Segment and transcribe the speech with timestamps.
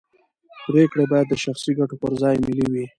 [0.65, 2.85] پرېکړې باید د شخصي ګټو پر ځای ملي وي